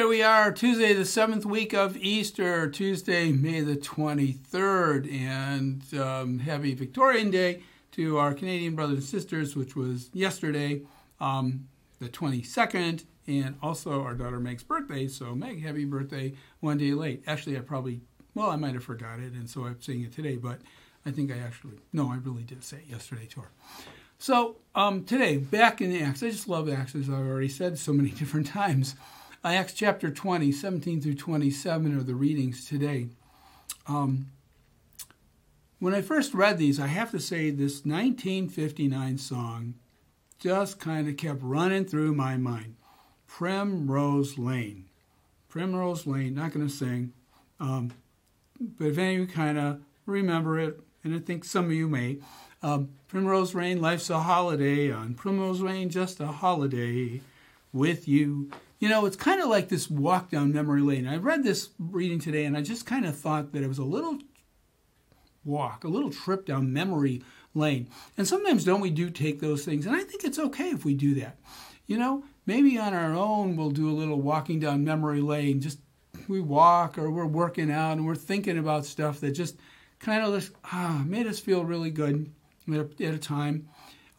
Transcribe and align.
Here 0.00 0.08
we 0.08 0.22
are, 0.22 0.50
Tuesday, 0.50 0.94
the 0.94 1.04
seventh 1.04 1.44
week 1.44 1.74
of 1.74 1.94
Easter, 1.98 2.70
Tuesday, 2.70 3.32
May 3.32 3.60
the 3.60 3.76
23rd, 3.76 5.12
and 5.12 6.00
um, 6.00 6.38
happy 6.38 6.72
Victorian 6.72 7.30
Day 7.30 7.62
to 7.92 8.16
our 8.16 8.32
Canadian 8.32 8.74
brothers 8.74 8.96
and 8.96 9.04
sisters, 9.04 9.54
which 9.54 9.76
was 9.76 10.08
yesterday, 10.14 10.80
um, 11.20 11.68
the 11.98 12.08
22nd, 12.08 13.04
and 13.26 13.56
also 13.62 14.02
our 14.02 14.14
daughter 14.14 14.40
Meg's 14.40 14.62
birthday. 14.62 15.06
So, 15.06 15.34
Meg, 15.34 15.62
happy 15.62 15.84
birthday 15.84 16.32
one 16.60 16.78
day 16.78 16.92
late. 16.92 17.22
Actually, 17.26 17.58
I 17.58 17.60
probably, 17.60 18.00
well, 18.34 18.48
I 18.48 18.56
might 18.56 18.72
have 18.72 18.84
forgot 18.84 19.20
it, 19.20 19.34
and 19.34 19.50
so 19.50 19.66
I'm 19.66 19.82
saying 19.82 20.04
it 20.04 20.14
today, 20.14 20.36
but 20.36 20.62
I 21.04 21.10
think 21.10 21.30
I 21.30 21.36
actually, 21.36 21.78
no, 21.92 22.10
I 22.10 22.16
really 22.16 22.44
did 22.44 22.64
say 22.64 22.78
it 22.78 22.90
yesterday 22.90 23.26
to 23.32 23.40
her. 23.40 23.50
So, 24.18 24.56
um, 24.74 25.04
today, 25.04 25.36
back 25.36 25.82
in 25.82 25.90
the 25.90 26.00
Acts, 26.00 26.22
I 26.22 26.30
just 26.30 26.48
love 26.48 26.70
Acts, 26.70 26.94
as 26.94 27.10
I've 27.10 27.16
already 27.16 27.50
said 27.50 27.78
so 27.78 27.92
many 27.92 28.08
different 28.18 28.46
times. 28.46 28.94
Acts 29.42 29.72
chapter 29.72 30.10
20, 30.10 30.52
17 30.52 31.00
through 31.00 31.14
27 31.14 31.98
are 31.98 32.02
the 32.02 32.14
readings 32.14 32.66
today. 32.66 33.08
Um, 33.88 34.26
when 35.78 35.94
I 35.94 36.02
first 36.02 36.34
read 36.34 36.58
these, 36.58 36.78
I 36.78 36.88
have 36.88 37.10
to 37.12 37.18
say 37.18 37.50
this 37.50 37.86
1959 37.86 39.16
song 39.16 39.74
just 40.38 40.78
kind 40.78 41.08
of 41.08 41.16
kept 41.16 41.42
running 41.42 41.86
through 41.86 42.14
my 42.14 42.36
mind. 42.36 42.76
Primrose 43.26 44.36
Lane. 44.36 44.84
Primrose 45.48 46.06
Lane, 46.06 46.34
not 46.34 46.52
going 46.52 46.66
to 46.66 46.72
sing, 46.72 47.14
um, 47.58 47.92
but 48.60 48.88
if 48.88 48.98
any 48.98 49.14
of 49.14 49.20
you 49.20 49.26
kind 49.26 49.58
of 49.58 49.80
remember 50.04 50.60
it, 50.60 50.78
and 51.02 51.14
I 51.14 51.18
think 51.18 51.46
some 51.46 51.64
of 51.64 51.72
you 51.72 51.88
may, 51.88 52.18
um, 52.62 52.90
Primrose 53.08 53.54
Lane, 53.54 53.80
life's 53.80 54.10
a 54.10 54.20
holiday. 54.20 54.92
On 54.92 55.14
Primrose 55.14 55.62
Lane, 55.62 55.88
just 55.88 56.20
a 56.20 56.26
holiday 56.26 57.22
with 57.72 58.06
you. 58.06 58.50
You 58.80 58.88
know, 58.88 59.04
it's 59.04 59.16
kind 59.16 59.42
of 59.42 59.50
like 59.50 59.68
this 59.68 59.90
walk 59.90 60.30
down 60.30 60.54
memory 60.54 60.80
lane. 60.80 61.06
I 61.06 61.16
read 61.16 61.44
this 61.44 61.68
reading 61.78 62.18
today 62.18 62.46
and 62.46 62.56
I 62.56 62.62
just 62.62 62.86
kind 62.86 63.04
of 63.04 63.14
thought 63.14 63.52
that 63.52 63.62
it 63.62 63.68
was 63.68 63.76
a 63.76 63.84
little 63.84 64.18
walk, 65.44 65.84
a 65.84 65.88
little 65.88 66.10
trip 66.10 66.46
down 66.46 66.72
memory 66.72 67.22
lane. 67.54 67.90
And 68.16 68.26
sometimes 68.26 68.64
don't 68.64 68.80
we 68.80 68.88
do 68.88 69.10
take 69.10 69.38
those 69.38 69.66
things? 69.66 69.84
And 69.84 69.94
I 69.94 70.02
think 70.02 70.24
it's 70.24 70.38
okay 70.38 70.70
if 70.70 70.86
we 70.86 70.94
do 70.94 71.14
that. 71.16 71.36
You 71.86 71.98
know, 71.98 72.24
maybe 72.46 72.78
on 72.78 72.94
our 72.94 73.14
own 73.14 73.54
we'll 73.54 73.70
do 73.70 73.90
a 73.90 73.92
little 73.92 74.20
walking 74.22 74.60
down 74.60 74.82
memory 74.82 75.20
lane. 75.20 75.60
Just 75.60 75.78
we 76.26 76.40
walk 76.40 76.96
or 76.96 77.10
we're 77.10 77.26
working 77.26 77.70
out 77.70 77.98
and 77.98 78.06
we're 78.06 78.14
thinking 78.14 78.56
about 78.56 78.86
stuff 78.86 79.20
that 79.20 79.32
just 79.32 79.56
kind 79.98 80.24
of 80.24 80.32
just, 80.34 80.52
ah, 80.72 81.04
made 81.06 81.26
us 81.26 81.38
feel 81.38 81.66
really 81.66 81.90
good 81.90 82.32
at 82.72 82.98
a 83.00 83.18
time. 83.18 83.68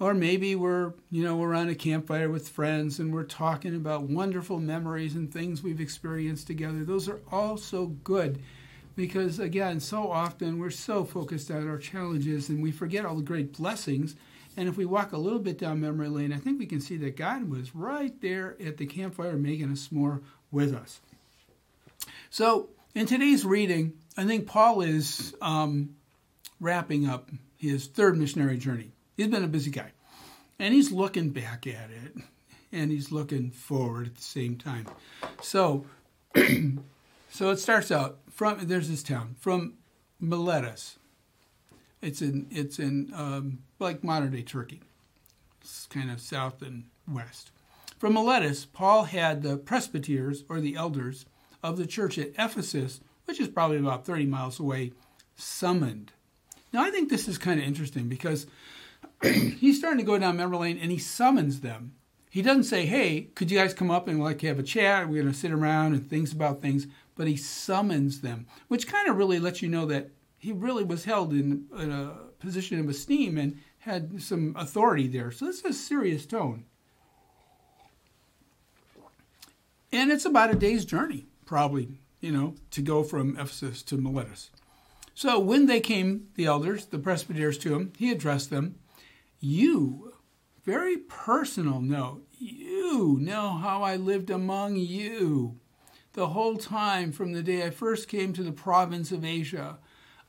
Or 0.01 0.15
maybe 0.15 0.55
we're, 0.55 0.93
you 1.11 1.23
know, 1.23 1.37
we're 1.37 1.53
on 1.53 1.69
a 1.69 1.75
campfire 1.75 2.27
with 2.27 2.49
friends 2.49 2.97
and 2.97 3.13
we're 3.13 3.21
talking 3.21 3.75
about 3.75 4.09
wonderful 4.09 4.59
memories 4.59 5.13
and 5.13 5.31
things 5.31 5.61
we've 5.61 5.79
experienced 5.79 6.47
together. 6.47 6.83
Those 6.83 7.07
are 7.07 7.19
all 7.31 7.55
so 7.55 7.85
good 7.85 8.41
because, 8.95 9.37
again, 9.37 9.79
so 9.79 10.11
often 10.11 10.57
we're 10.57 10.71
so 10.71 11.05
focused 11.05 11.51
on 11.51 11.69
our 11.69 11.77
challenges 11.77 12.49
and 12.49 12.63
we 12.63 12.71
forget 12.71 13.05
all 13.05 13.13
the 13.13 13.21
great 13.21 13.55
blessings. 13.55 14.15
And 14.57 14.67
if 14.67 14.75
we 14.75 14.85
walk 14.85 15.11
a 15.11 15.19
little 15.19 15.37
bit 15.37 15.59
down 15.59 15.81
memory 15.81 16.09
lane, 16.09 16.33
I 16.33 16.37
think 16.37 16.57
we 16.57 16.65
can 16.65 16.81
see 16.81 16.97
that 16.97 17.15
God 17.15 17.47
was 17.47 17.75
right 17.75 18.19
there 18.21 18.57
at 18.59 18.77
the 18.77 18.87
campfire 18.87 19.33
making 19.33 19.65
a 19.65 19.73
s'more 19.73 20.23
with 20.49 20.73
us. 20.73 20.99
So, 22.31 22.69
in 22.95 23.05
today's 23.05 23.45
reading, 23.45 23.93
I 24.17 24.25
think 24.25 24.47
Paul 24.47 24.81
is 24.81 25.35
um, 25.43 25.95
wrapping 26.59 27.07
up 27.07 27.29
his 27.59 27.85
third 27.85 28.17
missionary 28.17 28.57
journey. 28.57 28.93
He's 29.21 29.29
been 29.29 29.43
a 29.43 29.47
busy 29.47 29.69
guy. 29.69 29.91
And 30.57 30.73
he's 30.73 30.91
looking 30.91 31.29
back 31.29 31.67
at 31.67 31.91
it 31.91 32.23
and 32.71 32.89
he's 32.89 33.11
looking 33.11 33.51
forward 33.51 34.07
at 34.07 34.15
the 34.15 34.21
same 34.23 34.57
time. 34.57 34.87
So 35.43 35.85
so 37.29 37.51
it 37.51 37.57
starts 37.57 37.91
out 37.91 38.17
from 38.31 38.65
there's 38.65 38.89
this 38.89 39.03
town 39.03 39.35
from 39.39 39.75
Miletus. 40.19 40.97
It's 42.01 42.23
in 42.23 42.47
it's 42.49 42.79
in 42.79 43.11
um, 43.13 43.59
like 43.77 44.03
modern 44.03 44.31
day 44.31 44.41
Turkey. 44.41 44.81
It's 45.61 45.85
kind 45.85 46.09
of 46.09 46.19
south 46.19 46.63
and 46.63 46.85
west. 47.07 47.51
From 47.99 48.13
Miletus, 48.13 48.65
Paul 48.65 49.03
had 49.03 49.43
the 49.43 49.55
presbyters 49.55 50.45
or 50.49 50.59
the 50.59 50.75
elders 50.75 51.27
of 51.61 51.77
the 51.77 51.85
church 51.85 52.17
at 52.17 52.31
Ephesus, 52.39 53.01
which 53.25 53.39
is 53.39 53.49
probably 53.49 53.77
about 53.77 54.03
30 54.03 54.25
miles 54.25 54.59
away, 54.59 54.93
summoned. 55.35 56.11
Now 56.73 56.83
I 56.83 56.89
think 56.89 57.09
this 57.11 57.27
is 57.27 57.37
kind 57.37 57.59
of 57.59 57.67
interesting 57.67 58.07
because 58.07 58.47
he's 59.59 59.77
starting 59.77 59.99
to 59.99 60.05
go 60.05 60.17
down 60.17 60.37
memory 60.37 60.57
lane 60.57 60.79
and 60.81 60.91
he 60.91 60.97
summons 60.97 61.61
them. 61.61 61.93
He 62.29 62.41
doesn't 62.41 62.63
say, 62.63 62.85
hey, 62.85 63.27
could 63.35 63.51
you 63.51 63.57
guys 63.57 63.73
come 63.73 63.91
up 63.91 64.07
and 64.07 64.21
like 64.21 64.41
have 64.41 64.57
a 64.57 64.63
chat? 64.63 65.07
We're 65.07 65.21
going 65.21 65.33
to 65.33 65.39
sit 65.39 65.51
around 65.51 65.93
and 65.93 66.09
things 66.09 66.31
about 66.31 66.61
things. 66.61 66.87
But 67.15 67.27
he 67.27 67.35
summons 67.35 68.21
them, 68.21 68.47
which 68.67 68.87
kind 68.87 69.09
of 69.09 69.17
really 69.17 69.37
lets 69.37 69.61
you 69.61 69.69
know 69.69 69.85
that 69.87 70.09
he 70.39 70.51
really 70.51 70.83
was 70.83 71.05
held 71.05 71.33
in, 71.33 71.65
in 71.77 71.91
a 71.91 72.13
position 72.39 72.79
of 72.79 72.89
esteem 72.89 73.37
and 73.37 73.59
had 73.79 74.21
some 74.21 74.55
authority 74.57 75.07
there. 75.07 75.31
So 75.31 75.45
this 75.45 75.59
is 75.59 75.65
a 75.65 75.73
serious 75.73 76.25
tone. 76.25 76.65
And 79.91 80.11
it's 80.11 80.25
about 80.25 80.51
a 80.51 80.55
day's 80.55 80.85
journey, 80.85 81.25
probably, 81.45 81.89
you 82.21 82.31
know, 82.31 82.55
to 82.71 82.81
go 82.81 83.03
from 83.03 83.37
Ephesus 83.37 83.83
to 83.83 83.97
Miletus. 83.97 84.49
So 85.13 85.37
when 85.37 85.65
they 85.65 85.81
came, 85.81 86.29
the 86.35 86.45
elders, 86.45 86.85
the 86.85 86.97
presbyters 86.97 87.57
to 87.59 87.75
him, 87.75 87.93
he 87.97 88.11
addressed 88.11 88.49
them 88.49 88.75
you, 89.41 90.13
very 90.63 90.97
personal 90.97 91.81
note, 91.81 92.25
you 92.37 93.17
know 93.19 93.57
how 93.57 93.83
I 93.83 93.95
lived 93.95 94.29
among 94.29 94.75
you. 94.77 95.59
The 96.13 96.27
whole 96.27 96.57
time 96.57 97.11
from 97.11 97.33
the 97.33 97.41
day 97.41 97.65
I 97.65 97.71
first 97.71 98.07
came 98.07 98.33
to 98.33 98.43
the 98.43 98.51
province 98.51 99.11
of 99.11 99.25
Asia, 99.25 99.79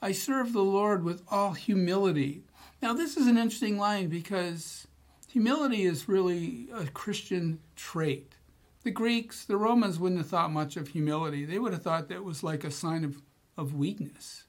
I 0.01 0.13
served 0.13 0.53
the 0.53 0.63
Lord 0.63 1.05
with 1.05 1.23
all 1.29 1.53
humility. 1.53 2.45
Now, 2.81 2.95
this 2.95 3.17
is 3.17 3.27
an 3.27 3.37
interesting 3.37 3.79
line 3.79 4.09
because 4.09 4.89
humility 5.29 5.83
is 5.83 6.09
really 6.09 6.69
a 6.75 6.87
Christian 6.87 7.61
trait. 7.77 8.35
The 8.83 8.91
Greeks, 8.91 9.45
the 9.45 9.57
Romans 9.57 9.99
wouldn't 9.99 10.21
have 10.21 10.31
thought 10.31 10.51
much 10.51 10.77
of 10.77 10.89
humility. 10.89 11.45
They 11.45 11.59
would 11.59 11.73
have 11.73 11.83
thought 11.83 12.09
that 12.09 12.25
was 12.25 12.43
like 12.43 12.65
a 12.65 12.71
sign 12.71 13.05
of, 13.05 13.23
of 13.57 13.75
weakness. 13.75 14.45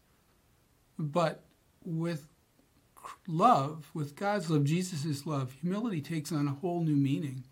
But 0.98 1.44
with 1.84 2.28
love, 3.28 3.90
with 3.94 4.16
God's 4.16 4.50
love, 4.50 4.64
Jesus' 4.64 5.26
love, 5.26 5.54
humility 5.62 6.02
takes 6.02 6.32
on 6.32 6.48
a 6.48 6.52
whole 6.52 6.82
new 6.82 6.96
meaning. 6.96 7.44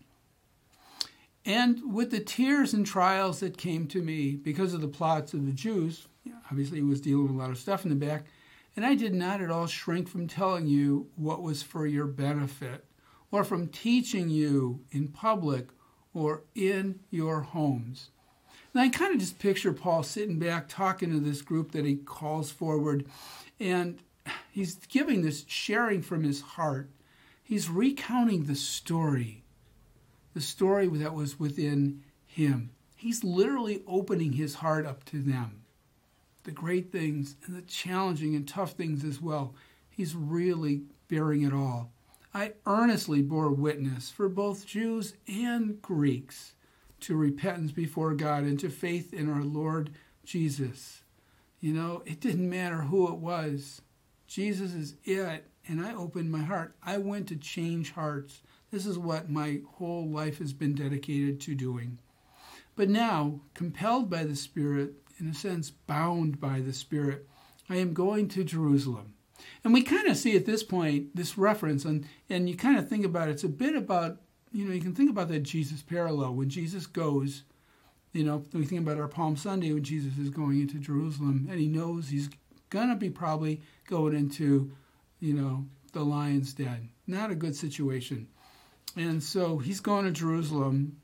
And 1.44 1.92
with 1.92 2.10
the 2.10 2.20
tears 2.20 2.72
and 2.72 2.86
trials 2.86 3.40
that 3.40 3.58
came 3.58 3.88
to 3.88 4.00
me 4.00 4.36
because 4.36 4.74
of 4.74 4.80
the 4.80 4.88
plots 4.88 5.34
of 5.34 5.44
the 5.46 5.52
Jews, 5.52 6.06
obviously 6.50 6.78
he 6.78 6.84
was 6.84 7.00
dealing 7.00 7.24
with 7.24 7.32
a 7.32 7.38
lot 7.38 7.50
of 7.50 7.58
stuff 7.58 7.84
in 7.84 7.90
the 7.90 7.96
back, 7.96 8.26
and 8.76 8.86
I 8.86 8.94
did 8.94 9.14
not 9.14 9.40
at 9.40 9.50
all 9.50 9.66
shrink 9.66 10.08
from 10.08 10.28
telling 10.28 10.66
you 10.66 11.08
what 11.16 11.42
was 11.42 11.62
for 11.62 11.86
your 11.86 12.06
benefit, 12.06 12.84
or 13.30 13.44
from 13.44 13.68
teaching 13.68 14.28
you 14.28 14.80
in 14.92 15.08
public 15.08 15.68
or 16.14 16.44
in 16.54 17.00
your 17.10 17.40
homes. 17.40 18.10
And 18.72 18.80
I 18.80 18.88
kind 18.88 19.12
of 19.12 19.20
just 19.20 19.38
picture 19.38 19.72
Paul 19.72 20.02
sitting 20.02 20.38
back 20.38 20.68
talking 20.68 21.10
to 21.10 21.18
this 21.18 21.42
group 21.42 21.72
that 21.72 21.84
he 21.84 21.96
calls 21.96 22.50
forward, 22.50 23.06
and 23.58 23.98
he's 24.52 24.76
giving 24.86 25.22
this 25.22 25.44
sharing 25.48 26.02
from 26.02 26.22
his 26.22 26.40
heart. 26.42 26.90
He's 27.42 27.68
recounting 27.68 28.44
the 28.44 28.54
story, 28.54 29.42
the 30.34 30.40
story 30.40 30.86
that 30.86 31.14
was 31.14 31.40
within 31.40 32.04
him. 32.26 32.70
He's 32.94 33.24
literally 33.24 33.82
opening 33.86 34.34
his 34.34 34.54
heart 34.56 34.86
up 34.86 35.04
to 35.06 35.20
them. 35.20 35.62
The 36.44 36.52
great 36.52 36.92
things 36.92 37.36
and 37.46 37.56
the 37.56 37.62
challenging 37.62 38.36
and 38.36 38.46
tough 38.46 38.72
things 38.72 39.04
as 39.04 39.20
well. 39.20 39.54
He's 39.90 40.14
really 40.14 40.82
bearing 41.08 41.42
it 41.42 41.52
all. 41.52 41.90
I 42.34 42.52
earnestly 42.66 43.22
bore 43.22 43.50
witness 43.50 44.10
for 44.10 44.28
both 44.28 44.66
Jews 44.66 45.14
and 45.28 45.80
Greeks 45.82 46.54
to 47.00 47.16
repentance 47.16 47.72
before 47.72 48.14
God 48.14 48.44
and 48.44 48.58
to 48.60 48.70
faith 48.70 49.12
in 49.12 49.30
our 49.30 49.42
Lord 49.42 49.90
Jesus. 50.24 51.02
You 51.60 51.74
know, 51.74 52.02
it 52.06 52.20
didn't 52.20 52.48
matter 52.48 52.82
who 52.82 53.08
it 53.08 53.18
was. 53.18 53.82
Jesus 54.32 54.72
is 54.72 54.94
it. 55.04 55.46
And 55.68 55.84
I 55.84 55.94
opened 55.94 56.32
my 56.32 56.42
heart. 56.42 56.74
I 56.82 56.98
went 56.98 57.28
to 57.28 57.36
change 57.36 57.92
hearts. 57.92 58.40
This 58.70 58.86
is 58.86 58.98
what 58.98 59.30
my 59.30 59.60
whole 59.74 60.08
life 60.08 60.38
has 60.38 60.52
been 60.52 60.74
dedicated 60.74 61.40
to 61.42 61.54
doing. 61.54 61.98
But 62.74 62.88
now, 62.88 63.40
compelled 63.52 64.08
by 64.08 64.24
the 64.24 64.34
Spirit, 64.34 64.94
in 65.20 65.28
a 65.28 65.34
sense, 65.34 65.70
bound 65.70 66.40
by 66.40 66.60
the 66.60 66.72
Spirit, 66.72 67.28
I 67.68 67.76
am 67.76 67.92
going 67.92 68.28
to 68.28 68.42
Jerusalem. 68.42 69.14
And 69.62 69.74
we 69.74 69.82
kind 69.82 70.08
of 70.08 70.16
see 70.16 70.34
at 70.34 70.46
this 70.46 70.62
point 70.62 71.14
this 71.14 71.36
reference, 71.36 71.84
and, 71.84 72.06
and 72.30 72.48
you 72.48 72.56
kind 72.56 72.78
of 72.78 72.88
think 72.88 73.04
about 73.04 73.28
it, 73.28 73.32
it's 73.32 73.44
a 73.44 73.48
bit 73.48 73.76
about, 73.76 74.18
you 74.50 74.64
know, 74.64 74.72
you 74.72 74.80
can 74.80 74.94
think 74.94 75.10
about 75.10 75.28
that 75.28 75.42
Jesus 75.42 75.82
parallel. 75.82 76.34
When 76.34 76.48
Jesus 76.48 76.86
goes, 76.86 77.42
you 78.12 78.24
know, 78.24 78.44
we 78.52 78.64
think 78.64 78.80
about 78.80 78.98
our 78.98 79.08
Palm 79.08 79.36
Sunday 79.36 79.72
when 79.72 79.84
Jesus 79.84 80.16
is 80.18 80.30
going 80.30 80.60
into 80.60 80.78
Jerusalem, 80.78 81.46
and 81.50 81.60
he 81.60 81.68
knows 81.68 82.08
he's 82.08 82.30
going 82.72 82.88
to 82.88 82.96
be 82.96 83.10
probably 83.10 83.60
going 83.86 84.16
into, 84.16 84.72
you 85.20 85.34
know, 85.34 85.66
the 85.92 86.02
lion's 86.02 86.54
den. 86.54 86.88
Not 87.06 87.30
a 87.30 87.34
good 87.34 87.54
situation. 87.54 88.26
And 88.96 89.22
so 89.22 89.58
he's 89.58 89.80
going 89.80 90.06
to 90.06 90.10
Jerusalem, 90.10 90.96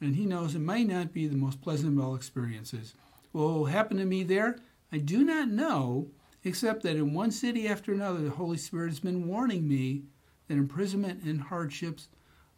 And 0.00 0.16
he 0.16 0.26
knows 0.26 0.54
it 0.54 0.60
might 0.60 0.86
not 0.86 1.14
be 1.14 1.26
the 1.26 1.36
most 1.36 1.62
pleasant 1.62 1.98
of 1.98 2.04
all 2.04 2.14
experiences. 2.14 2.94
What 3.32 3.44
will 3.44 3.64
happen 3.64 3.96
to 3.96 4.04
me 4.04 4.22
there? 4.22 4.58
I 4.92 4.98
do 4.98 5.24
not 5.24 5.48
know, 5.48 6.10
except 6.44 6.82
that 6.82 6.96
in 6.96 7.14
one 7.14 7.30
city 7.30 7.66
after 7.66 7.92
another, 7.92 8.20
the 8.20 8.30
Holy 8.30 8.58
Spirit 8.58 8.90
has 8.90 9.00
been 9.00 9.26
warning 9.26 9.66
me 9.66 10.02
that 10.46 10.58
imprisonment 10.58 11.22
and 11.22 11.40
hardships 11.40 12.08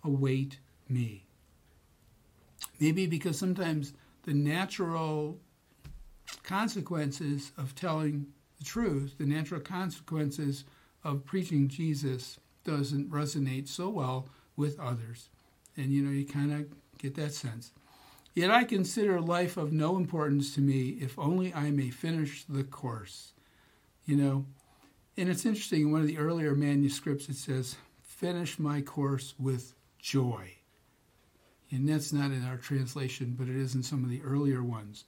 await 0.03 0.59
me. 0.89 1.27
Maybe 2.81 3.07
because 3.07 3.39
sometimes 3.39 3.93
the 4.25 4.35
natural 4.35 5.39
consequences 6.43 7.53
of 7.57 7.77
telling 7.77 8.27
the 8.59 8.65
truth, 8.65 9.17
the 9.19 9.27
natural 9.27 9.61
consequences 9.61 10.65
of 11.05 11.25
preaching 11.25 11.69
Jesus 11.69 12.39
doesn't 12.65 13.11
resonate 13.11 13.69
so 13.69 13.89
well 13.89 14.29
with 14.57 14.81
others. 14.81 15.29
And 15.77 15.93
you 15.93 16.03
know, 16.03 16.11
you 16.11 16.27
kind 16.27 16.53
of 16.53 16.67
get 16.99 17.15
that 17.17 17.35
sense. 17.35 17.73
Yet 18.35 18.51
I 18.51 18.65
consider 18.65 19.21
life 19.21 19.57
of 19.57 19.73
no 19.73 19.97
importance 19.97 20.55
to 20.55 20.61
me 20.61 20.99
if 21.01 21.19
only 21.19 21.55
I 21.55 21.71
may 21.71 21.91
finish 21.91 22.45
the 22.45 22.65
course. 22.65 23.33
You 24.05 24.17
know, 24.17 24.47
and 25.17 25.29
it's 25.31 25.47
interesting, 25.47 25.83
in 25.83 25.93
one 25.93 26.03
of 26.03 26.07
the 26.07 26.19
earlier 26.19 26.55
manuscripts, 26.55 27.29
it 27.29 27.37
says, 27.37 27.77
Finish 28.03 28.59
my 28.59 28.83
course 28.83 29.35
with 29.39 29.75
joy. 29.99 30.53
And 31.71 31.89
that's 31.89 32.13
not 32.13 32.31
in 32.31 32.45
our 32.45 32.57
translation, 32.57 33.35
but 33.39 33.49
it 33.49 33.57
is 33.57 33.75
in 33.75 33.83
some 33.83 34.05
of 34.05 34.11
the 34.11 34.23
earlier 34.23 34.63
ones. 34.63 35.05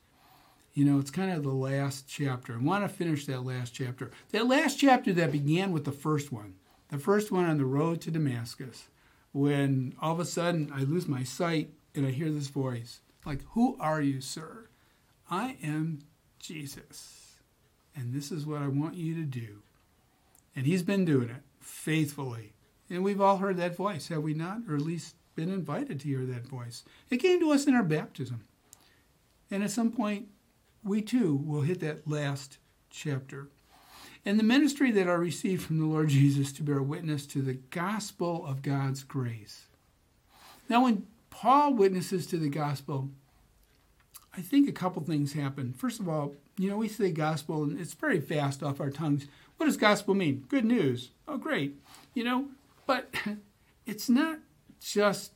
You 0.78 0.84
know, 0.84 1.00
it's 1.00 1.10
kind 1.10 1.32
of 1.32 1.42
the 1.42 1.48
last 1.48 2.06
chapter. 2.06 2.54
I 2.54 2.58
want 2.58 2.84
to 2.84 2.88
finish 2.88 3.26
that 3.26 3.44
last 3.44 3.74
chapter. 3.74 4.12
That 4.30 4.46
last 4.46 4.78
chapter 4.78 5.12
that 5.14 5.32
began 5.32 5.72
with 5.72 5.84
the 5.84 5.90
first 5.90 6.30
one, 6.30 6.54
the 6.88 6.98
first 6.98 7.32
one 7.32 7.46
on 7.46 7.58
the 7.58 7.64
road 7.64 8.00
to 8.02 8.12
Damascus, 8.12 8.86
when 9.32 9.96
all 10.00 10.12
of 10.12 10.20
a 10.20 10.24
sudden 10.24 10.70
I 10.72 10.82
lose 10.82 11.08
my 11.08 11.24
sight 11.24 11.70
and 11.96 12.06
I 12.06 12.10
hear 12.12 12.30
this 12.30 12.46
voice 12.46 13.00
like, 13.26 13.42
Who 13.54 13.76
are 13.80 14.00
you, 14.00 14.20
sir? 14.20 14.68
I 15.28 15.56
am 15.64 15.98
Jesus. 16.38 17.40
And 17.96 18.14
this 18.14 18.30
is 18.30 18.46
what 18.46 18.62
I 18.62 18.68
want 18.68 18.94
you 18.94 19.16
to 19.16 19.24
do. 19.24 19.62
And 20.54 20.64
he's 20.64 20.84
been 20.84 21.04
doing 21.04 21.28
it 21.28 21.42
faithfully. 21.58 22.52
And 22.88 23.02
we've 23.02 23.20
all 23.20 23.38
heard 23.38 23.56
that 23.56 23.74
voice, 23.74 24.06
have 24.10 24.22
we 24.22 24.32
not? 24.32 24.58
Or 24.68 24.76
at 24.76 24.82
least 24.82 25.16
been 25.34 25.50
invited 25.50 25.98
to 25.98 26.08
hear 26.08 26.24
that 26.24 26.46
voice. 26.46 26.84
It 27.10 27.16
came 27.16 27.40
to 27.40 27.50
us 27.50 27.66
in 27.66 27.74
our 27.74 27.82
baptism. 27.82 28.42
And 29.50 29.64
at 29.64 29.72
some 29.72 29.90
point, 29.90 30.28
we 30.88 31.02
too 31.02 31.36
will 31.44 31.62
hit 31.62 31.80
that 31.80 32.08
last 32.08 32.58
chapter. 32.90 33.48
And 34.24 34.38
the 34.38 34.44
ministry 34.44 34.90
that 34.92 35.08
I 35.08 35.12
received 35.12 35.62
from 35.62 35.78
the 35.78 35.86
Lord 35.86 36.08
Jesus 36.08 36.52
to 36.54 36.62
bear 36.62 36.82
witness 36.82 37.26
to 37.26 37.42
the 37.42 37.54
gospel 37.54 38.44
of 38.46 38.62
God's 38.62 39.04
grace. 39.04 39.66
Now, 40.68 40.84
when 40.84 41.06
Paul 41.30 41.74
witnesses 41.74 42.26
to 42.28 42.36
the 42.36 42.48
gospel, 42.48 43.10
I 44.36 44.40
think 44.40 44.68
a 44.68 44.72
couple 44.72 45.02
things 45.02 45.32
happen. 45.32 45.72
First 45.72 46.00
of 46.00 46.08
all, 46.08 46.34
you 46.58 46.68
know, 46.68 46.76
we 46.76 46.88
say 46.88 47.10
gospel 47.10 47.62
and 47.62 47.78
it's 47.78 47.94
very 47.94 48.20
fast 48.20 48.62
off 48.62 48.80
our 48.80 48.90
tongues. 48.90 49.26
What 49.56 49.66
does 49.66 49.76
gospel 49.76 50.14
mean? 50.14 50.44
Good 50.48 50.64
news. 50.64 51.10
Oh, 51.26 51.38
great. 51.38 51.76
You 52.14 52.24
know, 52.24 52.48
but 52.86 53.14
it's 53.86 54.08
not 54.08 54.38
just 54.80 55.32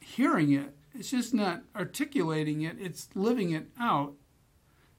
hearing 0.00 0.52
it, 0.52 0.74
it's 0.94 1.10
just 1.10 1.32
not 1.32 1.62
articulating 1.76 2.62
it, 2.62 2.76
it's 2.78 3.08
living 3.14 3.52
it 3.52 3.66
out 3.78 4.14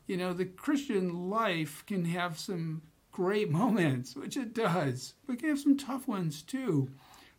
you 0.08 0.18
know, 0.18 0.34
the 0.34 0.46
Christian 0.46 1.30
life 1.30 1.84
can 1.86 2.06
have 2.06 2.40
some 2.40 2.82
great 3.12 3.50
moments, 3.62 4.16
which 4.16 4.38
it 4.38 4.54
does, 4.54 5.14
but 5.26 5.34
it 5.34 5.40
can 5.40 5.50
have 5.50 5.60
some 5.60 5.78
tough 5.78 6.08
ones 6.08 6.42
too. 6.42 6.90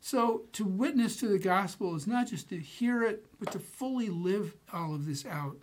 So 0.00 0.43
to 0.52 0.64
witness 0.64 1.16
to 1.16 1.28
the 1.28 1.38
gospel 1.38 1.94
is 1.94 2.06
not 2.06 2.28
just 2.28 2.50
to 2.50 2.58
hear 2.58 3.02
it, 3.02 3.25
but 3.38 3.50
to 3.52 3.58
fully 3.58 4.11
live 4.11 4.55
all 4.72 4.94
of 4.94 5.06
this 5.06 5.25
out. 5.25 5.56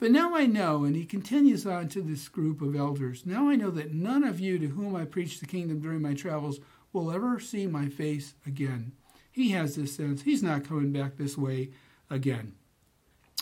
But 0.00 0.10
now 0.10 0.34
I 0.34 0.46
know, 0.46 0.84
and 0.84 0.94
he 0.94 1.04
continues 1.04 1.66
on 1.66 1.88
to 1.88 2.00
this 2.00 2.28
group 2.28 2.62
of 2.62 2.76
elders, 2.76 3.26
now 3.26 3.48
I 3.48 3.56
know 3.56 3.70
that 3.72 3.92
none 3.92 4.24
of 4.24 4.38
you 4.40 4.58
to 4.58 4.68
whom 4.68 4.94
I 4.94 5.04
preached 5.04 5.40
the 5.40 5.46
kingdom 5.46 5.80
during 5.80 6.00
my 6.00 6.14
travels 6.14 6.60
will 6.92 7.10
ever 7.10 7.40
see 7.40 7.66
my 7.66 7.88
face 7.88 8.34
again. 8.46 8.92
He 9.30 9.50
has 9.50 9.76
this 9.76 9.94
sense. 9.94 10.22
He's 10.22 10.42
not 10.42 10.66
coming 10.66 10.92
back 10.92 11.16
this 11.16 11.36
way 11.36 11.70
again. 12.08 12.54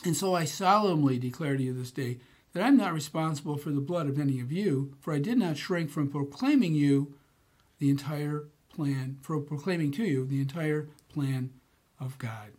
And 0.05 0.17
so 0.17 0.35
I 0.35 0.45
solemnly 0.45 1.19
declare 1.19 1.57
to 1.57 1.63
you 1.63 1.73
this 1.73 1.91
day 1.91 2.19
that 2.57 2.65
I'm 2.65 2.79
not 2.79 2.95
responsible 2.95 3.59
for 3.59 3.69
the 3.69 3.83
blood 3.83 4.09
of 4.09 4.19
any 4.19 4.41
of 4.41 4.51
you, 4.51 4.95
for 4.99 5.13
I 5.13 5.19
did 5.19 5.37
not 5.37 5.59
shrink 5.59 5.91
from 5.91 6.09
proclaiming 6.09 6.75
you 6.75 7.13
the 7.79 7.91
entire 7.91 8.45
plan, 8.75 9.19
for 9.21 9.39
proclaiming 9.41 9.93
to 9.93 10.05
you 10.05 10.25
the 10.25 10.41
entire 10.41 10.89
plan 11.13 11.51
of 12.01 12.17
God. 12.17 12.53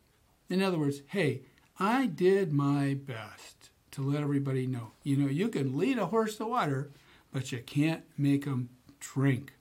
In 0.52 0.62
other 0.62 0.78
words, 0.78 1.02
hey, 1.08 1.42
I 1.80 2.06
did 2.06 2.54
my 2.54 2.94
best 2.94 3.72
to 3.90 4.04
let 4.04 4.22
everybody 4.22 4.68
know. 4.68 4.92
You 5.02 5.18
know, 5.18 5.28
you 5.28 5.50
can 5.50 5.76
lead 5.76 5.98
a 5.98 6.06
horse 6.06 6.36
to 6.36 6.46
water, 6.46 6.92
but 7.34 7.52
you 7.52 7.58
can't 7.58 8.04
make 8.20 8.46
them 8.46 8.70
drink. 9.00 9.54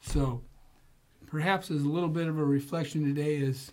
So, 0.00 0.40
perhaps 1.26 1.70
as 1.70 1.82
a 1.82 1.88
little 1.88 2.08
bit 2.08 2.28
of 2.28 2.38
a 2.38 2.44
reflection 2.44 3.04
today 3.04 3.36
is, 3.36 3.72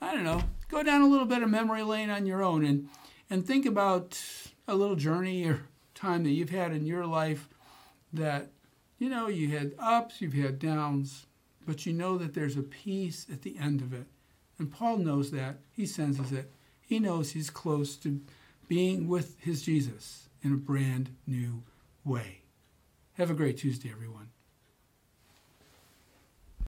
I 0.00 0.14
don't 0.14 0.22
know, 0.22 0.44
go 0.68 0.84
down 0.84 1.02
a 1.02 1.08
little 1.08 1.26
bit 1.26 1.42
of 1.42 1.50
memory 1.50 1.82
lane 1.82 2.10
on 2.10 2.26
your 2.26 2.44
own 2.44 2.64
and 2.64 2.88
and 3.30 3.44
think 3.44 3.66
about 3.66 4.20
a 4.68 4.74
little 4.74 4.96
journey 4.96 5.46
or 5.46 5.62
time 5.94 6.24
that 6.24 6.30
you've 6.30 6.50
had 6.50 6.72
in 6.72 6.86
your 6.86 7.06
life 7.06 7.48
that, 8.12 8.50
you 8.98 9.08
know, 9.08 9.28
you 9.28 9.48
had 9.56 9.74
ups, 9.78 10.20
you've 10.20 10.34
had 10.34 10.58
downs, 10.58 11.26
but 11.66 11.86
you 11.86 11.92
know 11.92 12.16
that 12.18 12.34
there's 12.34 12.56
a 12.56 12.62
peace 12.62 13.26
at 13.32 13.42
the 13.42 13.56
end 13.58 13.80
of 13.80 13.92
it. 13.92 14.06
And 14.58 14.72
Paul 14.72 14.98
knows 14.98 15.30
that. 15.32 15.58
He 15.72 15.86
senses 15.86 16.32
it. 16.32 16.52
He 16.80 16.98
knows 16.98 17.32
he's 17.32 17.50
close 17.50 17.96
to 17.96 18.20
being 18.68 19.08
with 19.08 19.38
his 19.40 19.62
Jesus 19.62 20.28
in 20.42 20.52
a 20.52 20.56
brand 20.56 21.10
new 21.26 21.62
way. 22.04 22.42
Have 23.14 23.30
a 23.30 23.34
great 23.34 23.58
Tuesday, 23.58 23.90
everyone. 23.90 24.28